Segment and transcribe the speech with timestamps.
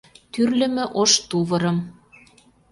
[0.33, 1.77] Тӱрлымӧ ош тувырым